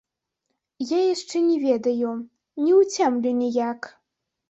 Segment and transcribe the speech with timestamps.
[0.91, 2.17] Я яшчэ не ведаю,
[2.65, 3.97] не ўцямлю ніяк.